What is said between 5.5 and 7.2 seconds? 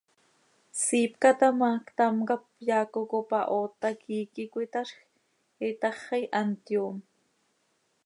itaxi, hant yoom.